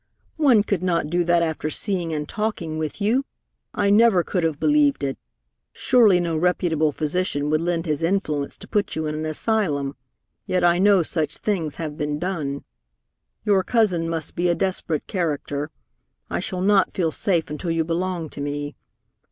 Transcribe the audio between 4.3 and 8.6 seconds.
have believed it. Surely no reputable physician would lend his influence